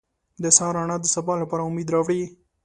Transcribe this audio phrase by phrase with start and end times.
[0.43, 2.21] •د سهار رڼا د سبا لپاره امید راوړي.